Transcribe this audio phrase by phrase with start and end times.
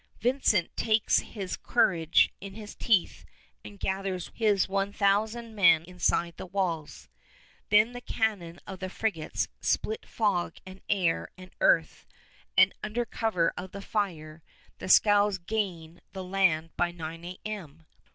[0.19, 3.23] Vincent takes his courage in his teeth
[3.63, 7.07] and gathers his one thousand men inside the walls.
[7.69, 12.07] Then the cannon of the frigates split fog and air and earth,
[12.57, 14.41] and, under cover of the fire,
[14.79, 17.85] the scows gain the land by 9 A.M.